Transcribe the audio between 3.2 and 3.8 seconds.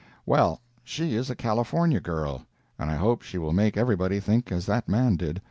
she will make